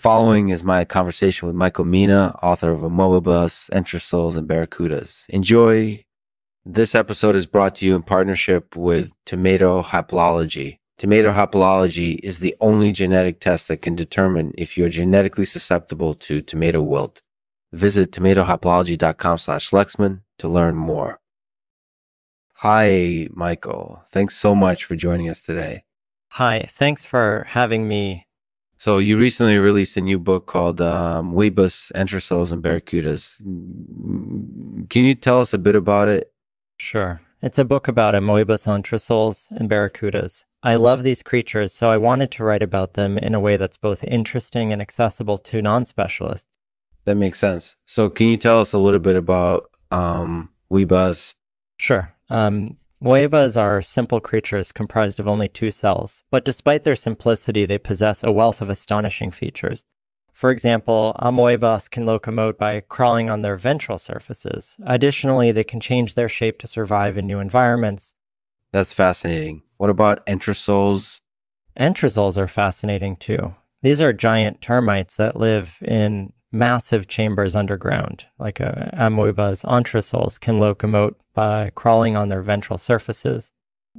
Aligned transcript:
following 0.00 0.48
is 0.48 0.64
my 0.64 0.84
conversation 0.84 1.46
with 1.46 1.54
Michael 1.54 1.84
Mina, 1.84 2.34
author 2.42 2.70
of 2.70 2.80
Amoebas, 2.80 3.68
Enterosols, 3.70 4.36
and 4.36 4.48
Barracudas. 4.48 5.26
Enjoy. 5.28 6.02
This 6.64 6.94
episode 6.94 7.36
is 7.36 7.46
brought 7.46 7.74
to 7.76 7.86
you 7.86 7.94
in 7.94 8.02
partnership 8.02 8.74
with 8.74 9.12
Tomato 9.26 9.82
Haplology. 9.82 10.78
Tomato 10.98 11.32
haplology 11.32 12.18
is 12.22 12.40
the 12.40 12.54
only 12.60 12.92
genetic 12.92 13.40
test 13.40 13.68
that 13.68 13.80
can 13.80 13.94
determine 13.94 14.52
if 14.58 14.76
you're 14.76 14.90
genetically 14.90 15.46
susceptible 15.46 16.14
to 16.14 16.42
tomato 16.42 16.82
wilt. 16.82 17.22
Visit 17.72 18.12
tomatohaplology.com 18.12 19.38
slash 19.38 19.70
Lexman 19.70 20.20
to 20.38 20.48
learn 20.48 20.76
more. 20.76 21.18
Hi, 22.56 23.28
Michael. 23.32 24.04
Thanks 24.10 24.36
so 24.36 24.54
much 24.54 24.84
for 24.84 24.94
joining 24.94 25.30
us 25.30 25.40
today. 25.40 25.84
Hi, 26.32 26.68
thanks 26.70 27.06
for 27.06 27.46
having 27.48 27.88
me. 27.88 28.26
So 28.80 28.96
you 28.96 29.18
recently 29.18 29.58
released 29.58 29.98
a 29.98 30.00
new 30.00 30.18
book 30.18 30.46
called 30.46 30.80
um, 30.80 31.34
Weebus, 31.34 31.92
Enterosols, 31.92 32.50
and 32.50 32.62
Barracudas. 32.62 33.36
Can 34.88 35.04
you 35.04 35.14
tell 35.14 35.42
us 35.42 35.52
a 35.52 35.58
bit 35.58 35.76
about 35.76 36.08
it? 36.08 36.32
Sure. 36.78 37.20
It's 37.42 37.58
a 37.58 37.64
book 37.66 37.88
about 37.88 38.14
amoebas, 38.14 38.66
enterosols, 38.66 39.50
and 39.50 39.68
barracudas. 39.68 40.46
I 40.62 40.76
love 40.76 41.02
these 41.02 41.22
creatures, 41.22 41.74
so 41.74 41.90
I 41.90 41.98
wanted 41.98 42.30
to 42.30 42.44
write 42.44 42.62
about 42.62 42.94
them 42.94 43.18
in 43.18 43.34
a 43.34 43.40
way 43.40 43.58
that's 43.58 43.76
both 43.76 44.02
interesting 44.02 44.72
and 44.72 44.80
accessible 44.80 45.36
to 45.36 45.60
non-specialists. 45.60 46.48
That 47.04 47.16
makes 47.16 47.38
sense. 47.38 47.76
So 47.84 48.08
can 48.08 48.28
you 48.28 48.38
tell 48.38 48.62
us 48.62 48.72
a 48.72 48.78
little 48.78 48.98
bit 48.98 49.16
about 49.16 49.70
um, 49.90 50.48
Weebus? 50.72 51.34
Sure. 51.76 52.14
Um, 52.30 52.78
Moebas 53.02 53.58
are 53.58 53.80
simple 53.80 54.20
creatures 54.20 54.72
comprised 54.72 55.18
of 55.18 55.26
only 55.26 55.48
two 55.48 55.70
cells, 55.70 56.22
but 56.30 56.44
despite 56.44 56.84
their 56.84 56.96
simplicity, 56.96 57.64
they 57.64 57.78
possess 57.78 58.22
a 58.22 58.30
wealth 58.30 58.60
of 58.60 58.68
astonishing 58.68 59.30
features. 59.30 59.84
For 60.34 60.50
example, 60.50 61.16
amoebas 61.18 61.90
can 61.90 62.04
locomote 62.04 62.58
by 62.58 62.80
crawling 62.80 63.30
on 63.30 63.40
their 63.40 63.56
ventral 63.56 63.96
surfaces. 63.96 64.78
Additionally, 64.84 65.50
they 65.50 65.64
can 65.64 65.80
change 65.80 66.14
their 66.14 66.28
shape 66.28 66.58
to 66.58 66.66
survive 66.66 67.16
in 67.16 67.26
new 67.26 67.40
environments. 67.40 68.12
That's 68.70 68.92
fascinating. 68.92 69.62
What 69.78 69.88
about 69.88 70.24
enterosols? 70.26 71.20
Enterosols 71.78 72.36
are 72.36 72.48
fascinating 72.48 73.16
too. 73.16 73.54
These 73.82 74.02
are 74.02 74.12
giant 74.12 74.60
termites 74.60 75.16
that 75.16 75.36
live 75.36 75.78
in 75.80 76.34
massive 76.52 77.08
chambers 77.08 77.54
underground, 77.54 78.26
like 78.38 78.60
uh, 78.60 78.90
amoebas. 78.92 79.64
Enterosols 79.64 80.38
can 80.38 80.58
locomote 80.58 81.14
by 81.34 81.70
crawling 81.74 82.16
on 82.16 82.28
their 82.28 82.42
ventral 82.42 82.78
surfaces. 82.78 83.52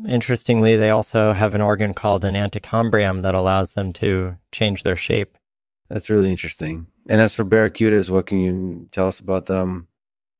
Interestingly, 0.07 0.75
they 0.75 0.89
also 0.89 1.33
have 1.33 1.53
an 1.53 1.61
organ 1.61 1.94
called 1.94 2.23
an 2.23 2.35
antechambrium 2.35 3.22
that 3.22 3.35
allows 3.35 3.73
them 3.73 3.94
to 3.94 4.38
change 4.52 4.83
their 4.83 4.95
shape. 4.95 5.38
That's 5.89 6.09
really 6.09 6.31
interesting. 6.31 6.88
And 7.09 7.19
as 7.19 7.35
for 7.35 7.44
barracudas, 7.44 8.09
what 8.09 8.25
can 8.25 8.39
you 8.39 8.88
tell 8.91 9.07
us 9.07 9.19
about 9.19 9.47
them? 9.47 9.88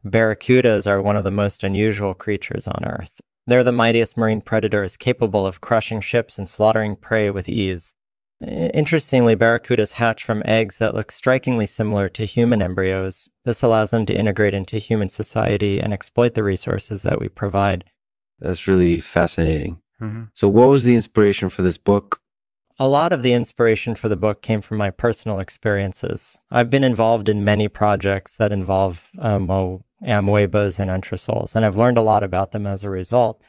Barracudas 0.06 0.88
are 0.88 1.02
one 1.02 1.18
of 1.18 1.24
the 1.24 1.32
most 1.32 1.64
unusual 1.64 2.14
creatures 2.14 2.68
on 2.68 2.86
Earth. 2.86 3.20
They're 3.46 3.64
the 3.64 3.72
mightiest 3.72 4.18
marine 4.18 4.42
predators 4.42 4.96
capable 4.96 5.46
of 5.46 5.62
crushing 5.62 6.00
ships 6.00 6.38
and 6.38 6.48
slaughtering 6.48 6.96
prey 6.96 7.30
with 7.30 7.50
ease. 7.50 7.94
Interestingly, 8.42 9.36
barracudas 9.36 9.94
hatch 9.94 10.24
from 10.24 10.42
eggs 10.46 10.80
that 10.80 10.96
look 10.96 11.12
strikingly 11.12 11.68
similar 11.68 12.10
to 12.10 12.26
human 12.26 12.62
embryos. 12.62 13.30
This 13.46 13.62
allows 13.62 13.92
them 13.92 14.06
to 14.08 14.18
integrate 14.18 14.54
into 14.54 14.78
human 14.78 15.10
society 15.10 15.80
and 15.80 15.94
exploit 15.94 16.34
the 16.34 16.44
resources 16.44 17.04
that 17.04 17.20
we 17.20 17.30
provide. 17.30 17.84
That's 18.40 18.68
really 18.68 19.00
fascinating. 19.00 19.82
Mm-hmm. 20.02 20.24
So, 20.34 20.48
what 20.48 20.70
was 20.70 20.84
the 20.84 20.96
inspiration 20.96 21.50
for 21.50 21.62
this 21.62 21.78
book? 21.78 22.20
A 22.80 22.88
lot 22.88 23.14
of 23.14 23.22
the 23.22 23.34
inspiration 23.34 23.94
for 23.94 24.10
the 24.10 24.16
book 24.16 24.42
came 24.42 24.62
from 24.62 24.78
my 24.78 24.90
personal 24.90 25.40
experiences. 25.40 26.40
I've 26.50 26.72
been 26.72 26.84
involved 26.84 27.30
in 27.30 27.44
many 27.44 27.68
projects 27.68 28.38
that 28.38 28.52
involve 28.52 29.12
um, 29.20 29.48
amoebas 30.04 30.80
and 30.80 30.90
enterosols, 30.90 31.56
and 31.56 31.64
I've 31.64 31.78
learned 31.78 32.00
a 32.00 32.02
lot 32.02 32.24
about 32.24 32.54
them 32.54 32.66
as 32.66 32.84
a 32.84 32.90
result. 32.90 33.44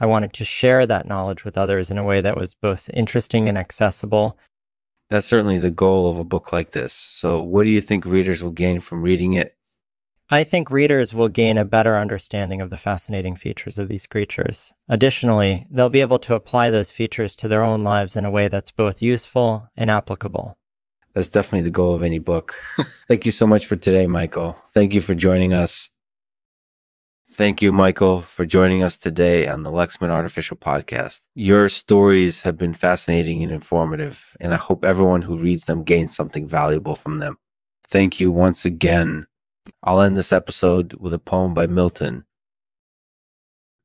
I 0.00 0.06
wanted 0.06 0.32
to 0.32 0.44
share 0.44 0.86
that 0.86 1.06
knowledge 1.06 1.44
with 1.44 1.58
others 1.58 1.90
in 1.90 1.98
a 1.98 2.04
way 2.04 2.20
that 2.20 2.36
was 2.36 2.54
both 2.54 2.88
interesting 2.94 3.48
and 3.48 3.58
accessible. 3.58 4.38
That's 5.10 5.26
certainly 5.26 5.58
the 5.58 5.70
goal 5.70 6.10
of 6.10 6.18
a 6.18 6.24
book 6.24 6.52
like 6.52 6.70
this. 6.70 6.92
So, 6.92 7.42
what 7.42 7.64
do 7.64 7.70
you 7.70 7.80
think 7.80 8.04
readers 8.04 8.42
will 8.42 8.52
gain 8.52 8.80
from 8.80 9.02
reading 9.02 9.34
it 9.34 9.56
I 10.32 10.44
think 10.44 10.70
readers 10.70 11.12
will 11.12 11.28
gain 11.28 11.58
a 11.58 11.64
better 11.64 11.96
understanding 11.96 12.60
of 12.60 12.70
the 12.70 12.76
fascinating 12.76 13.34
features 13.34 13.80
of 13.80 13.88
these 13.88 14.06
creatures. 14.06 14.72
Additionally, 14.88 15.66
they'll 15.68 15.88
be 15.88 16.02
able 16.02 16.20
to 16.20 16.36
apply 16.36 16.70
those 16.70 16.92
features 16.92 17.34
to 17.36 17.48
their 17.48 17.64
own 17.64 17.82
lives 17.82 18.14
in 18.14 18.24
a 18.24 18.30
way 18.30 18.46
that's 18.46 18.70
both 18.70 19.02
useful 19.02 19.68
and 19.76 19.90
applicable. 19.90 20.56
That's 21.14 21.30
definitely 21.30 21.62
the 21.62 21.72
goal 21.72 21.96
of 21.96 22.04
any 22.04 22.20
book. 22.20 22.54
Thank 23.08 23.26
you 23.26 23.32
so 23.32 23.44
much 23.44 23.66
for 23.66 23.74
today, 23.74 24.06
Michael. 24.06 24.56
Thank 24.72 24.94
you 24.94 25.00
for 25.00 25.16
joining 25.16 25.52
us. 25.52 25.90
Thank 27.40 27.62
you, 27.62 27.72
Michael, 27.72 28.20
for 28.20 28.44
joining 28.44 28.82
us 28.82 28.98
today 28.98 29.48
on 29.48 29.62
the 29.62 29.70
Lexman 29.70 30.10
Artificial 30.10 30.58
Podcast. 30.58 31.22
Your 31.34 31.70
stories 31.70 32.42
have 32.42 32.58
been 32.58 32.74
fascinating 32.74 33.42
and 33.42 33.50
informative, 33.50 34.36
and 34.38 34.52
I 34.52 34.58
hope 34.58 34.84
everyone 34.84 35.22
who 35.22 35.38
reads 35.38 35.64
them 35.64 35.82
gains 35.82 36.14
something 36.14 36.46
valuable 36.46 36.94
from 36.94 37.18
them. 37.18 37.38
Thank 37.88 38.20
you 38.20 38.30
once 38.30 38.66
again 38.66 39.26
I'll 39.82 40.02
end 40.02 40.18
this 40.18 40.34
episode 40.34 40.92
with 41.00 41.14
a 41.14 41.18
poem 41.18 41.54
by 41.54 41.66
Milton. 41.66 42.26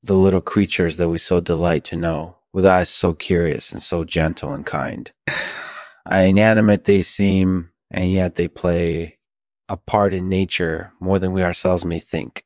The 0.04 0.16
little 0.16 0.42
creatures 0.42 0.98
that 0.98 1.08
we 1.08 1.18
so 1.18 1.40
delight 1.40 1.86
to 1.86 1.96
know, 1.96 2.40
with 2.52 2.66
eyes 2.66 2.90
so 2.90 3.14
curious 3.14 3.72
and 3.72 3.82
so 3.82 4.04
gentle 4.04 4.54
and 4.54 4.66
kind. 4.66 5.14
Inanimate 6.12 6.84
they 6.84 7.04
seem, 7.04 7.70
and 7.90 8.12
yet 8.12 8.36
they 8.36 8.50
play 8.50 9.18
a 9.70 9.78
part 9.78 10.14
in 10.14 10.28
nature 10.28 10.92
more 11.00 11.20
than 11.20 11.32
we 11.32 11.42
ourselves 11.42 11.86
may 11.86 12.00
think. 12.00 12.44